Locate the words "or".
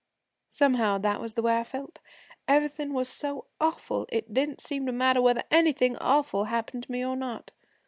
7.05-7.15